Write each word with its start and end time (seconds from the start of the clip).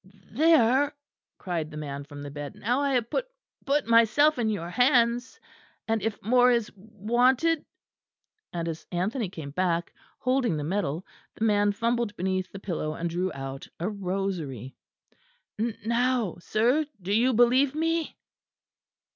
"Th 0.03 0.25
there," 0.33 0.95
cried 1.37 1.69
the 1.69 1.77
man 1.77 2.05
from 2.05 2.23
the 2.23 2.31
bed, 2.31 2.55
"now 2.55 2.79
I 2.81 2.93
have 2.95 3.07
p 3.11 3.21
put 3.67 3.85
myself 3.85 4.39
in 4.39 4.49
your 4.49 4.71
hands 4.71 5.39
and 5.87 6.01
if 6.01 6.19
more 6.23 6.49
is 6.49 6.69
w 6.71 6.89
wanted" 6.93 7.63
and 8.51 8.67
as 8.67 8.87
Anthony 8.91 9.29
came 9.29 9.51
back 9.51 9.93
holding 10.17 10.57
the 10.57 10.63
medal, 10.63 11.05
the 11.35 11.45
man 11.45 11.71
fumbled 11.71 12.15
beneath 12.15 12.51
the 12.51 12.57
pillow 12.57 12.95
and 12.95 13.11
drew 13.11 13.31
out 13.33 13.67
a 13.79 13.87
rosary. 13.89 14.75
"N 15.59 15.77
now, 15.85 16.37
sir, 16.39 16.87
do 16.99 17.13
you 17.13 17.31
believe 17.35 17.75
me?" 17.75 18.17